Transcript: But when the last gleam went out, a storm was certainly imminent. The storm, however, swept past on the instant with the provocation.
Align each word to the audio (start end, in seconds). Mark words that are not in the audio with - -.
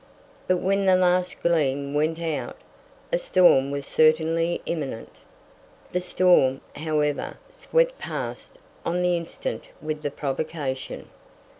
But 0.47 0.57
when 0.57 0.87
the 0.87 0.95
last 0.95 1.39
gleam 1.43 1.93
went 1.93 2.19
out, 2.19 2.57
a 3.13 3.19
storm 3.19 3.69
was 3.69 3.85
certainly 3.85 4.59
imminent. 4.65 5.17
The 5.91 5.99
storm, 5.99 6.61
however, 6.75 7.37
swept 7.51 7.99
past 7.99 8.57
on 8.83 9.03
the 9.03 9.15
instant 9.15 9.69
with 9.79 10.01
the 10.01 10.09
provocation. 10.09 11.07